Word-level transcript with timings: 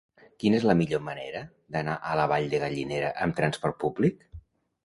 Quina 0.43 0.55
és 0.59 0.63
la 0.69 0.75
millor 0.79 1.03
manera 1.09 1.43
d'anar 1.77 1.99
a 2.13 2.17
la 2.21 2.27
Vall 2.33 2.49
de 2.55 2.63
Gallinera 2.65 3.15
amb 3.27 3.39
transport 3.41 3.79
públic? 3.85 4.27